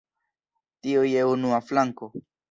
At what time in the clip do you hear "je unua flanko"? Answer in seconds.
1.09-2.09